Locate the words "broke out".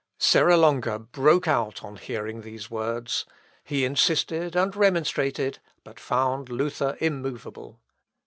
0.97-1.83